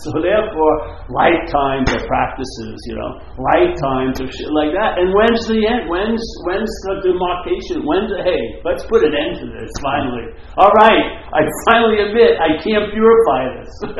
[0.00, 4.96] So therefore, lifetimes of practices, you know, lifetimes of shit like that.
[4.96, 5.92] And when's the end?
[5.92, 7.84] When's when's the demarcation?
[7.84, 10.24] When's the, hey, let's put an end to this finally.
[10.56, 13.68] All right, I finally admit I can't purify this.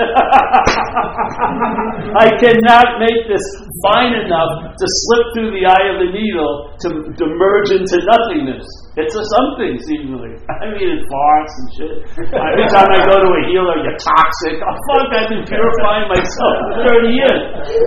[2.16, 3.44] I cannot make this
[3.84, 8.64] fine enough to slip through the eye of the needle to, to merge into nothingness.
[8.98, 10.34] It's a something, seemingly.
[10.50, 11.96] I mean, it farts and shit.
[12.26, 14.58] Every time I go to a healer, you're toxic.
[14.58, 17.40] Oh, fuck, I've been purifying myself for 30 years.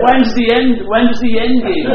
[0.08, 1.88] When's the end, when's the end game?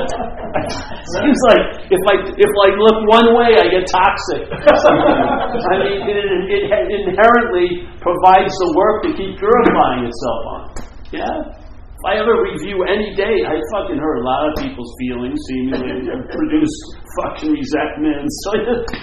[1.17, 4.45] Seems like if I, if I look one way, I get toxic.
[4.45, 10.61] I mean, it, it, it inherently provides the work to keep purifying itself on.
[11.09, 11.68] Yeah?
[11.99, 16.07] If I ever review any day, I fucking hurt a lot of people's feelings, seemingly
[16.31, 16.75] produce
[17.19, 18.23] fucking resentment.
[18.39, 18.55] So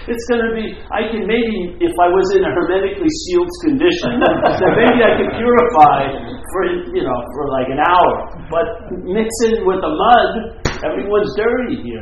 [0.08, 0.72] it's gonna be.
[0.88, 4.16] I can maybe, if I was in a hermetically sealed condition,
[4.64, 6.08] then maybe I could purify
[6.48, 6.60] for
[6.96, 8.12] you know for like an hour.
[8.48, 8.64] But
[9.04, 10.32] mixing with the mud,
[10.80, 12.00] everyone's dirty here.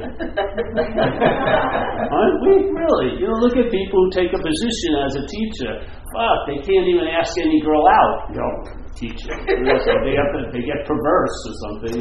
[2.07, 2.71] Aren't we?
[2.71, 3.19] Really?
[3.19, 5.91] You know, look at people who take a position as a teacher.
[6.15, 8.31] Fuck, they can't even ask any girl out.
[8.31, 9.39] You know teaching.
[9.47, 11.99] they have to, they get perverse or something.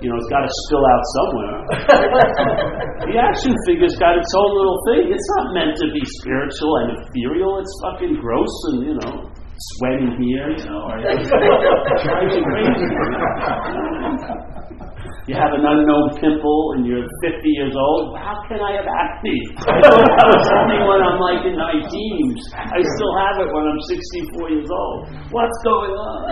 [0.00, 1.56] You know, it's got to spill out somewhere.
[3.08, 5.12] the action figure's got its own little thing.
[5.12, 7.60] It's not meant to be spiritual and ethereal.
[7.60, 9.30] It's fucking gross and you know,
[9.78, 10.50] sweating here.
[10.56, 12.82] You know, or, you crazy.
[15.30, 18.18] You have an unknown pimple and you're 50 years old.
[18.18, 19.38] How can I have acne?
[19.70, 22.42] I I was only when I'm like in my teens.
[22.58, 25.14] I still have it when I'm 64 years old.
[25.30, 26.26] What's going on?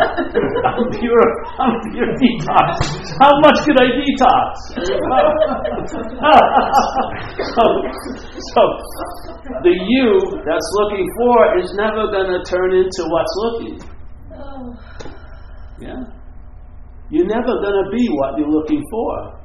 [0.75, 1.27] I'm pure.
[1.63, 2.83] I'm pure detox.
[3.23, 4.59] How much could I detox?
[7.47, 7.63] so,
[8.43, 8.63] so
[9.63, 10.11] the you
[10.43, 13.79] that's looking for is never going to turn into what's looking.
[14.35, 14.75] Oh.
[15.79, 16.20] Yeah.
[17.11, 19.41] You're never going to be what you're looking for.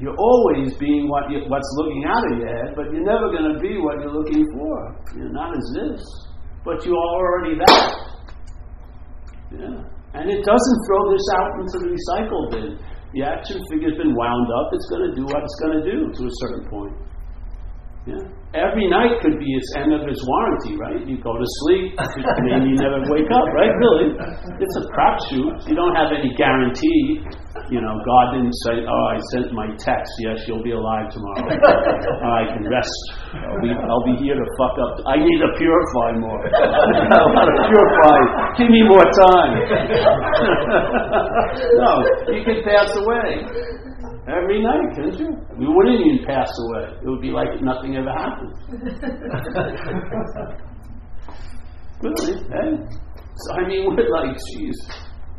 [0.00, 3.54] You're always being what you, what's looking out of your head, but you're never going
[3.54, 4.74] to be what you're looking for.
[5.16, 6.02] You're not as this.
[6.64, 7.94] but you are already that.
[9.50, 9.80] Yeah.
[10.14, 12.78] And it doesn't throw this out into the recycle bin.
[13.14, 15.98] The action figure's been wound up, it's going to do what it's going to do
[16.12, 16.94] to a certain point.
[18.08, 18.24] Yeah.
[18.56, 21.04] Every night could be its end of its warranty, right?
[21.04, 21.92] You go to sleep,
[22.48, 23.68] maybe you never wake up, right?
[23.68, 24.16] Really,
[24.56, 25.68] it's a crapshoot.
[25.68, 27.20] You don't have any guarantee.
[27.68, 30.08] You know, God didn't say, "Oh, I sent my text.
[30.24, 31.44] Yes, you'll be alive tomorrow.
[32.40, 32.96] I can rest.
[33.36, 35.04] I'll be, I'll be here to fuck up.
[35.04, 36.40] I need to purify more.
[36.48, 38.16] I want to purify.
[38.56, 39.60] Give me more time."
[41.84, 41.92] no,
[42.32, 43.44] you can pass away.
[44.28, 45.30] Every night, couldn't you?
[45.58, 46.92] We wouldn't even pass away.
[47.00, 48.52] It would be like nothing ever happened.
[52.02, 52.76] really, hey?
[53.36, 54.74] So, I mean, we're like, jeez.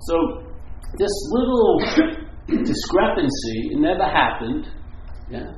[0.01, 0.41] So,
[0.97, 1.79] this little
[2.65, 4.67] discrepancy, it never happened.
[5.29, 5.51] Yeah.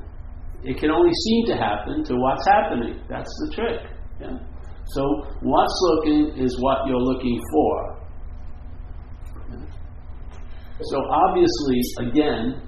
[0.64, 3.00] It can only seem to happen to what's happening.
[3.08, 3.80] That's the trick.
[4.20, 4.36] Yeah.
[4.88, 5.02] So,
[5.40, 7.98] what's looking is what you're looking for.
[10.82, 12.60] So, obviously, again,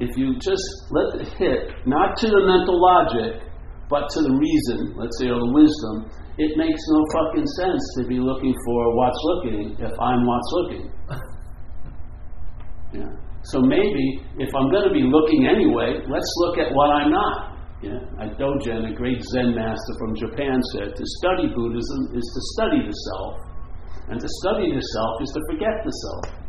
[0.00, 3.44] if you just let it hit, not to the mental logic,
[3.88, 6.08] but to the reason, let's say, or the wisdom,
[6.40, 10.84] it makes no fucking sense to be looking for what's looking if I'm what's looking.
[12.96, 13.12] yeah.
[13.44, 17.60] So maybe if I'm going to be looking anyway, let's look at what I'm not.
[17.82, 18.00] Yeah.
[18.40, 22.92] Dogen, a great Zen master from Japan, said to study Buddhism is to study the
[22.92, 23.34] self,
[24.08, 26.39] and to study the self is to forget the self.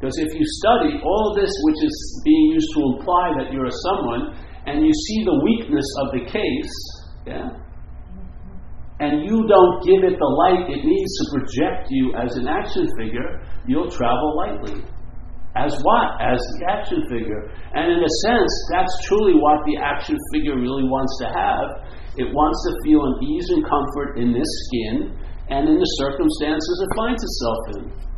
[0.00, 3.78] Because if you study all this, which is being used to imply that you're a
[3.88, 6.74] someone, and you see the weakness of the case,
[7.26, 7.48] yeah,
[9.00, 12.86] and you don't give it the light it needs to project you as an action
[12.98, 14.84] figure, you'll travel lightly.
[15.56, 16.18] As what?
[16.18, 17.50] As the action figure.
[17.74, 21.66] And in a sense, that's truly what the action figure really wants to have.
[22.18, 25.14] It wants to feel an ease and comfort in this skin
[25.50, 28.13] and in the circumstances it finds itself in.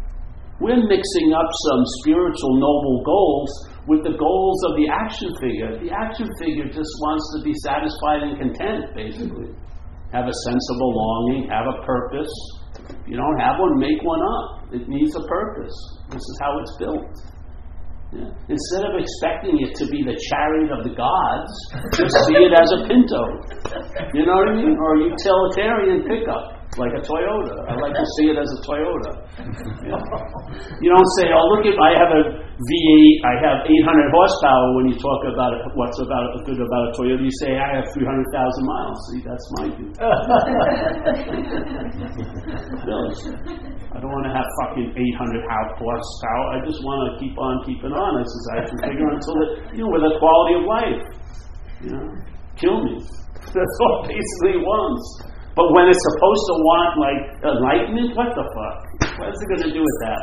[0.56, 3.50] We're mixing up some spiritual noble goals
[3.86, 5.76] with the goals of the action figure.
[5.84, 9.52] The action figure just wants to be satisfied and content, basically.
[10.16, 12.32] Have a sense of belonging, have a purpose.
[12.88, 14.72] If you don't have one, make one up.
[14.72, 15.76] It needs a purpose.
[16.08, 17.12] This is how it's built.
[18.16, 18.30] Yeah.
[18.48, 21.52] Instead of expecting it to be the chariot of the gods,
[22.00, 23.22] just see it as a pinto.
[24.14, 24.72] You know what I mean?
[24.72, 27.56] Or a utilitarian pickup like a Toyota.
[27.68, 29.12] I like to see it as a Toyota.
[29.84, 29.96] You,
[30.84, 34.92] you don't say, "Oh, look at I have a V8, I have 800 horsepower." When
[34.92, 38.04] you talk about it, what's about good about a Toyota, you say, "I have 300,000
[38.68, 39.88] miles." See, that's my view.
[42.84, 43.12] really,
[43.92, 45.48] I don't want to have fucking 800
[45.80, 46.44] horsepower.
[46.52, 49.84] I just want to keep on keeping on as I can figure until it, you
[49.84, 51.00] know, with a quality of life.
[51.80, 52.04] You know,
[52.60, 53.00] kill me.
[53.56, 55.36] That's all basically wants.
[55.56, 58.78] But when it's supposed to want like enlightenment, what the fuck?
[59.16, 60.22] What's it going to do with that?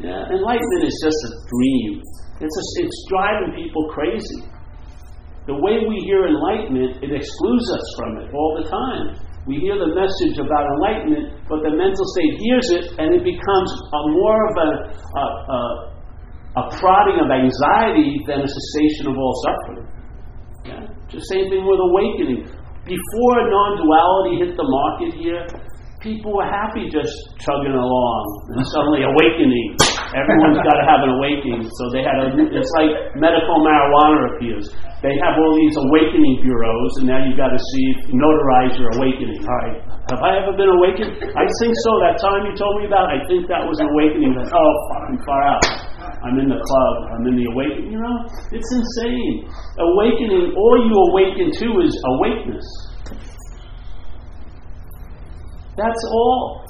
[0.00, 2.00] Yeah, enlightenment is just a dream.
[2.40, 4.48] It's a, it's driving people crazy.
[5.44, 9.20] The way we hear enlightenment, it excludes us from it all the time.
[9.46, 13.70] We hear the message about enlightenment, but the mental state hears it, and it becomes
[13.94, 15.60] a more of a, a, a,
[16.56, 19.84] a prodding of anxiety than a cessation of all suffering.
[20.66, 20.82] Yeah?
[21.06, 22.48] Just same thing with awakening
[22.86, 25.42] before non duality hit the market here,
[25.98, 27.10] people were happy just
[27.42, 28.22] chugging along
[28.54, 29.74] and suddenly awakening.
[30.14, 31.66] Everyone's got to have an awakening.
[31.66, 34.70] So they had a, it's like medical marijuana appears.
[35.02, 39.42] They have all these awakening bureaus, and now you've got to see, notarize your awakening.
[39.44, 39.76] All right,
[40.14, 41.10] have I ever been awakened?
[41.36, 41.90] I think so.
[42.06, 44.38] That time you told me about, I think that was an awakening.
[44.38, 45.62] That, oh, fucking far out.
[46.26, 47.92] I'm in the club, I'm in the awakening.
[47.94, 48.16] You know,
[48.50, 49.46] it's insane.
[49.78, 52.66] Awakening, all you awaken to is awakeness.
[55.78, 56.66] That's all.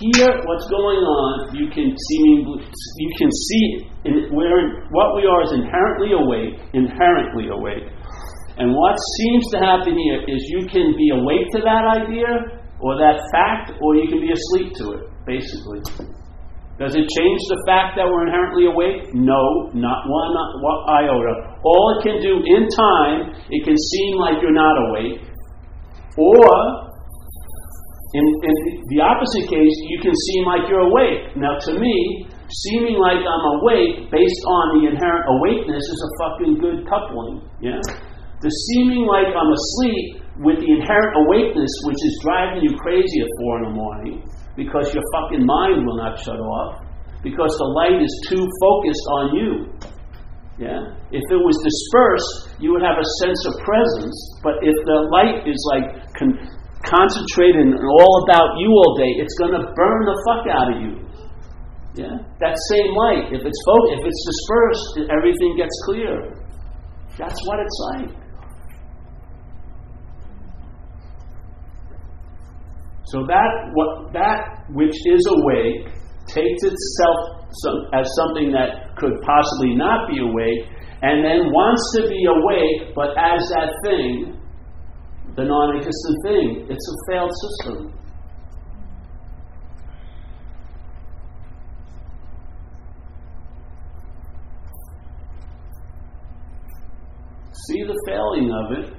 [0.00, 3.64] Here, what's going on, you can see you can see
[4.04, 7.84] in, where what we are is inherently awake, inherently awake.
[8.56, 12.96] And what seems to happen here is you can be awake to that idea or
[12.96, 15.80] that fact, or you can be asleep to it, basically.
[16.80, 19.12] Does it change the fact that we're inherently awake?
[19.12, 21.60] No, not one, not one iota.
[21.60, 25.20] All it can do in time, it can seem like you're not awake.
[26.16, 26.48] Or,
[28.16, 28.54] in, in
[28.96, 31.36] the opposite case, you can seem like you're awake.
[31.36, 36.64] Now, to me, seeming like I'm awake based on the inherent awakeness is a fucking
[36.64, 37.44] good coupling.
[37.60, 37.76] Yeah?
[38.40, 43.28] The seeming like I'm asleep with the inherent awakeness, which is driving you crazy at
[43.36, 44.24] four in the morning,
[44.56, 46.84] because your fucking mind will not shut off
[47.22, 49.50] because the light is too focused on you.
[50.60, 50.80] Yeah?
[51.12, 55.48] If it was dispersed, you would have a sense of presence, but if the light
[55.48, 56.36] is like con-
[56.84, 60.92] concentrating all about you all day, it's going to burn the fuck out of you.
[61.96, 63.34] Yeah, that same light.
[63.34, 66.38] If it's fo- if it's dispersed, everything gets clear.
[67.18, 68.10] That's what it's like.
[73.10, 75.90] So that what that which is awake
[76.26, 77.18] takes itself
[77.62, 80.62] some, as something that could possibly not be awake,
[81.02, 84.38] and then wants to be awake, but as that thing,
[85.34, 86.66] the non-existent thing.
[86.70, 87.96] It's a failed system.
[97.66, 98.94] See the failing of it,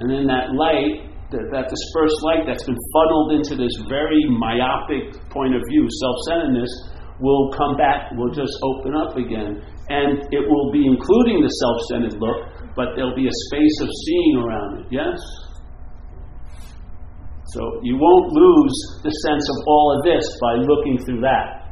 [0.00, 5.18] and then that light, that, that dispersed light that's been funneled into this very myopic
[5.34, 6.70] point of view, self centeredness,
[7.18, 9.58] will come back, will just open up again.
[9.90, 13.90] And it will be including the self centered look, but there'll be a space of
[13.90, 15.18] seeing around it, yes?
[17.52, 21.64] So you won't lose the sense of all of this by looking through that.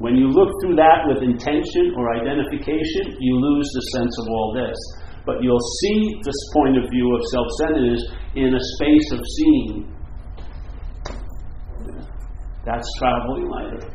[0.00, 4.50] When you look through that with intention or identification, you lose the sense of all
[4.56, 4.76] this.
[5.24, 8.02] But you'll see this point of view of self centeredness
[8.34, 9.96] in a space of seeing.
[12.64, 13.92] That's traveling lighter.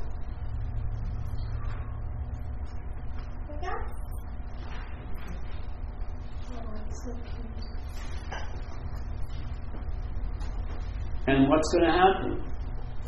[11.28, 12.43] And what's going to happen?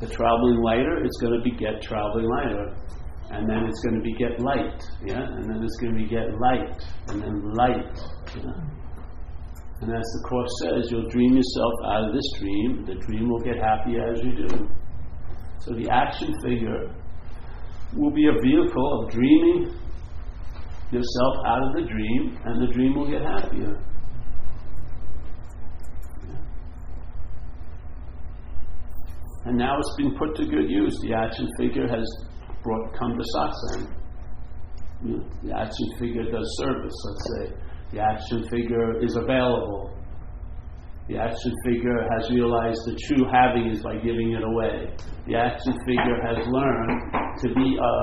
[0.01, 2.75] The traveling lighter is going to beget traveling lighter.
[3.31, 4.81] And then it's going to be get light.
[5.05, 5.21] Yeah?
[5.21, 6.83] And then it's going to be get light.
[7.09, 7.99] And then light.
[8.35, 8.79] Yeah?
[9.81, 12.85] And as the Course says, you'll dream yourself out of this dream.
[12.85, 14.69] The dream will get happy as you do.
[15.59, 16.93] So the action figure
[17.95, 19.73] will be a vehicle of dreaming
[20.91, 23.79] yourself out of the dream, and the dream will get happier.
[29.45, 30.97] And now it's been put to good use.
[31.01, 32.05] The action figure has
[32.63, 33.95] brought come to satsang.
[35.03, 37.55] You know, the action figure does service, let's say.
[37.91, 39.95] The action figure is available.
[41.07, 44.93] The action figure has realized the true having is by giving it away.
[45.25, 47.01] The action figure has learned
[47.41, 47.93] to be a,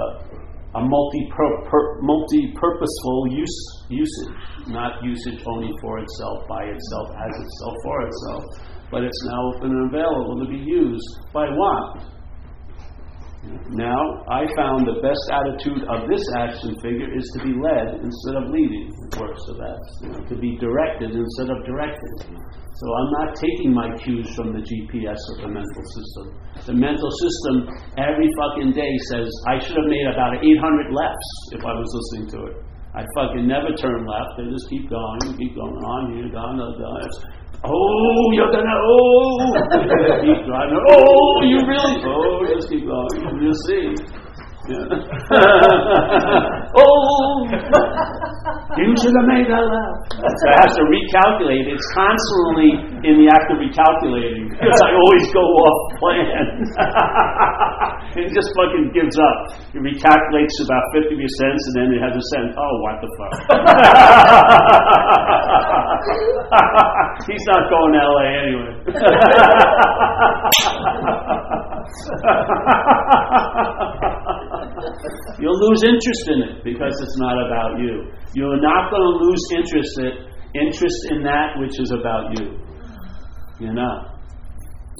[0.79, 4.35] a multi purposeful use, usage,
[4.69, 9.71] not usage only for itself, by itself, as itself, for itself but it's now open
[9.71, 12.07] and available to be used by what?
[13.75, 13.99] Now,
[14.31, 18.51] I found the best attitude of this action figure is to be led instead of
[18.51, 18.91] leading.
[18.91, 22.31] It works so that's you know, to be directed instead of directed.
[22.31, 26.25] So I'm not taking my cues from the GPS of the mental system.
[26.67, 27.55] The mental system
[27.99, 32.31] every fucking day says I should have made about 800 lefts if I was listening
[32.37, 32.57] to it.
[32.97, 34.41] I fucking never turn left.
[34.41, 36.97] They just keep going, keep going on, here, down, down, down.
[37.65, 39.53] Oh, you're gonna, oh,
[40.23, 40.81] keep driving.
[40.91, 43.43] Oh, you really, oh, just keep going.
[43.43, 43.95] You'll see.
[44.69, 44.83] Yeah.
[46.77, 47.47] oh,
[48.77, 49.97] you should have made that laugh.
[50.13, 51.65] So it has to recalculate.
[51.73, 52.71] It's constantly
[53.09, 56.47] in the act of recalculating because I always go off plan.
[58.21, 59.39] it just fucking gives up.
[59.73, 63.33] It recalculates about 50% and then it has a sense, oh, what the fuck.
[67.29, 68.77] He's not going to LA anyway.
[75.39, 78.11] You'll lose interest in it because it's not about you.
[78.35, 80.13] You're not going to lose interest in,
[80.55, 82.59] interest in that which is about you.
[83.61, 84.17] You're not.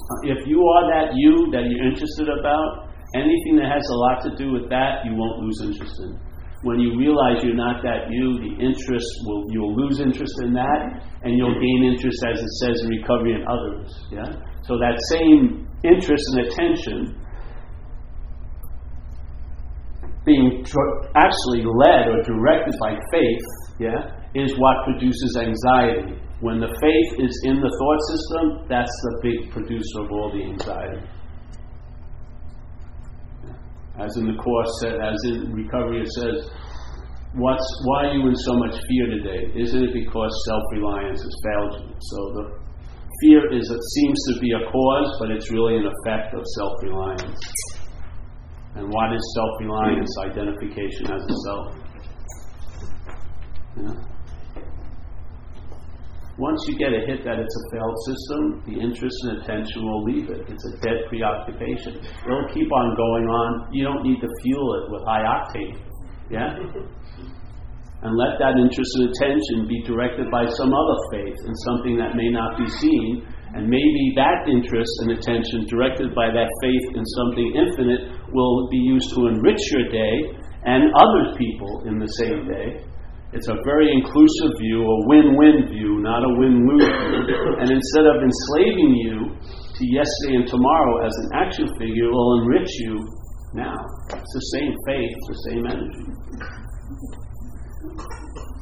[0.07, 4.23] Uh, if you are that you that you're interested about, anything that has a lot
[4.23, 6.17] to do with that, you won't lose interest in.
[6.63, 11.03] When you realize you're not that you, the interest will you'll lose interest in that,
[11.21, 13.93] and you'll gain interest, as it says in recovery in others.
[14.09, 14.41] Yeah.
[14.63, 17.27] So that same interest and attention
[20.25, 20.65] being
[21.15, 23.47] actually led or directed by faith,
[23.79, 26.19] yeah, is what produces anxiety.
[26.41, 30.43] When the faith is in the thought system, that's the big producer of all the
[30.43, 31.07] anxiety.
[33.97, 36.51] As in the course, as in recovery, it says,
[37.33, 39.51] "What's why are you in so much fear today?
[39.55, 42.66] Isn't it because self-reliance has failed you?" So the
[43.21, 47.41] fear is it seems to be a cause, but it's really an effect of self-reliance.
[48.75, 50.09] And what is self reliance?
[50.25, 51.75] Identification as a self.
[53.77, 54.17] Yeah.
[56.37, 60.03] Once you get a hit that it's a failed system, the interest and attention will
[60.03, 60.45] leave it.
[60.47, 61.97] It's a dead preoccupation.
[61.97, 63.73] It'll keep on going on.
[63.73, 65.81] You don't need to fuel it with high octane.
[66.29, 66.53] Yeah?
[68.03, 72.13] And let that interest and attention be directed by some other faith and something that
[72.13, 73.25] may not be seen
[73.55, 78.77] And maybe that interest and attention directed by that faith in something infinite will be
[78.77, 80.15] used to enrich your day
[80.67, 82.83] and other people in the same day.
[83.33, 87.55] It's a very inclusive view, a win win view, not a win lose view.
[87.59, 92.41] And instead of enslaving you to yesterday and tomorrow as an action figure, it will
[92.41, 92.93] enrich you
[93.53, 93.75] now.
[94.11, 97.26] It's the same faith, it's the same energy.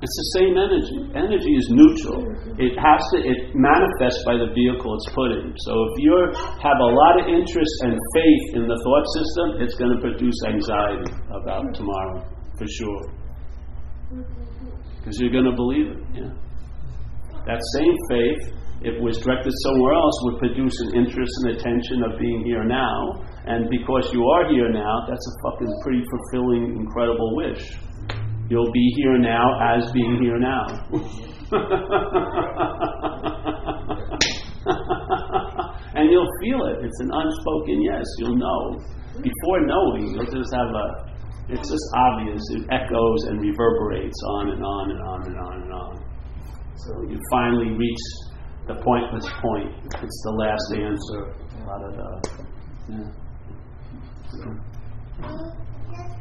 [0.06, 1.00] It's the same energy.
[1.16, 2.20] Energy is neutral.
[2.60, 5.50] It has to it manifests by the vehicle it's put in.
[5.66, 6.14] So if you
[6.62, 10.36] have a lot of interest and faith in the thought system, it's going to produce
[10.46, 12.22] anxiety about tomorrow
[12.60, 13.04] for sure.
[15.00, 16.02] Because you're going to believe it.
[16.14, 16.34] Yeah.
[17.48, 18.42] That same faith,
[18.84, 22.66] if it was directed somewhere else, would produce an interest and attention of being here
[22.66, 23.26] now.
[23.46, 27.64] And because you are here now, that's a fucking pretty fulfilling, incredible wish.
[28.50, 30.66] You'll be here now as being here now.
[35.96, 36.86] and you'll feel it.
[36.86, 38.06] It's an unspoken yes.
[38.20, 38.80] You'll know.
[39.22, 41.16] Before knowing, you'll just have a,
[41.50, 42.42] it's just obvious.
[42.52, 46.04] It echoes and reverberates on and on and on and on and on.
[46.76, 48.06] So you finally reach
[48.68, 49.74] the pointless point.
[49.86, 51.34] It's the last answer.
[51.66, 51.74] Da.
[51.74, 52.22] Uh,
[52.90, 53.10] yeah.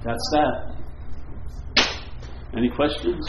[0.04, 0.83] That's that.
[2.56, 3.26] Any questions?